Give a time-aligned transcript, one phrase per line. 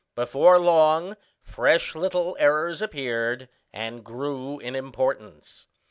[0.15, 5.67] Before long fresh little errors appeared, and grew in importance.